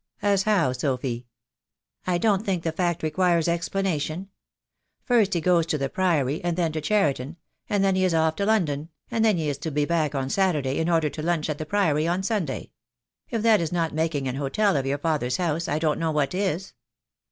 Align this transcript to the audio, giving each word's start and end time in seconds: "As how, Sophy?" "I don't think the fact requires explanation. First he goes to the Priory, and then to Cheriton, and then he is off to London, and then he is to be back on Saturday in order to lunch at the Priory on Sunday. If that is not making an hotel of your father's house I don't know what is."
"As 0.23 0.41
how, 0.41 0.71
Sophy?" 0.73 1.27
"I 2.07 2.17
don't 2.17 2.43
think 2.43 2.63
the 2.63 2.71
fact 2.71 3.03
requires 3.03 3.47
explanation. 3.47 4.29
First 5.03 5.35
he 5.35 5.41
goes 5.41 5.67
to 5.67 5.77
the 5.77 5.89
Priory, 5.89 6.43
and 6.43 6.57
then 6.57 6.71
to 6.71 6.81
Cheriton, 6.81 7.37
and 7.69 7.83
then 7.83 7.95
he 7.95 8.03
is 8.03 8.11
off 8.15 8.35
to 8.37 8.45
London, 8.47 8.89
and 9.11 9.23
then 9.23 9.37
he 9.37 9.47
is 9.47 9.59
to 9.59 9.69
be 9.69 9.85
back 9.85 10.15
on 10.15 10.31
Saturday 10.31 10.79
in 10.79 10.89
order 10.89 11.11
to 11.11 11.21
lunch 11.21 11.51
at 11.51 11.59
the 11.59 11.67
Priory 11.67 12.07
on 12.07 12.23
Sunday. 12.23 12.71
If 13.29 13.43
that 13.43 13.61
is 13.61 13.71
not 13.71 13.93
making 13.93 14.27
an 14.27 14.37
hotel 14.37 14.75
of 14.75 14.87
your 14.87 14.97
father's 14.97 15.37
house 15.37 15.67
I 15.67 15.77
don't 15.77 15.99
know 15.99 16.09
what 16.11 16.33
is." 16.33 16.73